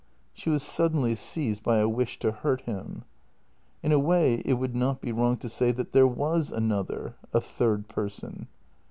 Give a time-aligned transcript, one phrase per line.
[0.33, 3.03] She was suddenly seized by a wish to hurt him."
[3.83, 7.17] In a way it would not be wrong to say that there was an other—
[7.35, 8.47] a third person."